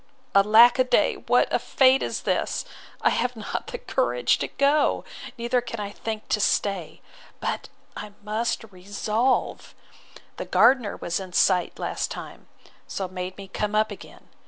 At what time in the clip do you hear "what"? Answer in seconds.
1.15-1.47